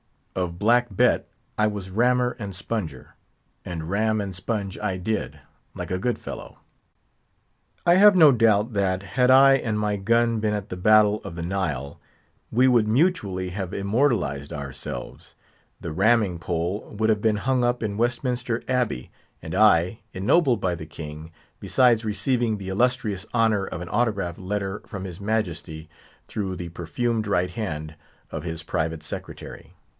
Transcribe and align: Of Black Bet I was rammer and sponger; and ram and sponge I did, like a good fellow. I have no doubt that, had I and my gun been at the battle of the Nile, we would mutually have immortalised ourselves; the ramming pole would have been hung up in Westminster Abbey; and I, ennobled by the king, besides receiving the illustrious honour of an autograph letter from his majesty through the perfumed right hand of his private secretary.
Of 0.33 0.57
Black 0.57 0.87
Bet 0.89 1.27
I 1.59 1.67
was 1.67 1.91
rammer 1.91 2.35
and 2.39 2.55
sponger; 2.55 3.15
and 3.63 3.87
ram 3.89 4.19
and 4.19 4.33
sponge 4.33 4.79
I 4.79 4.97
did, 4.97 5.41
like 5.75 5.91
a 5.91 5.99
good 5.99 6.17
fellow. 6.17 6.57
I 7.85 7.95
have 7.95 8.15
no 8.15 8.31
doubt 8.31 8.73
that, 8.73 9.03
had 9.03 9.29
I 9.29 9.55
and 9.55 9.77
my 9.77 9.97
gun 9.97 10.39
been 10.39 10.55
at 10.55 10.69
the 10.69 10.77
battle 10.77 11.21
of 11.23 11.35
the 11.35 11.43
Nile, 11.43 11.99
we 12.49 12.67
would 12.67 12.87
mutually 12.87 13.49
have 13.49 13.73
immortalised 13.75 14.51
ourselves; 14.53 15.35
the 15.81 15.91
ramming 15.91 16.39
pole 16.39 16.95
would 16.97 17.09
have 17.09 17.21
been 17.21 17.35
hung 17.35 17.63
up 17.63 17.83
in 17.83 17.97
Westminster 17.97 18.63
Abbey; 18.67 19.11
and 19.41 19.53
I, 19.53 19.99
ennobled 20.13 20.61
by 20.61 20.73
the 20.73 20.87
king, 20.87 21.31
besides 21.59 22.05
receiving 22.05 22.57
the 22.57 22.69
illustrious 22.69 23.25
honour 23.35 23.67
of 23.67 23.81
an 23.81 23.89
autograph 23.89 24.39
letter 24.39 24.81
from 24.87 25.03
his 25.03 25.21
majesty 25.21 25.89
through 26.27 26.55
the 26.55 26.69
perfumed 26.69 27.27
right 27.27 27.51
hand 27.51 27.95
of 28.31 28.43
his 28.43 28.63
private 28.63 29.03
secretary. 29.03 29.73